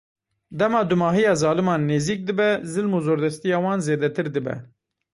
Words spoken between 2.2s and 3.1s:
dibe, zilm û